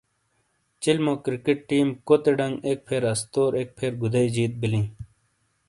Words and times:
چلمو 0.83 1.13
کرکٹ 1.23 1.57
ٹیم 1.69 1.87
کوتے 2.07 2.31
ڈنگ 2.37 2.55
ایک 2.67 2.79
پھیر 2.87 3.03
استور 3.11 3.51
ایک 3.57 3.69
پھیر 3.77 3.91
گدٸی 4.01 4.27
جیت 4.35 4.53
بیلیٸی۔ 4.61 4.85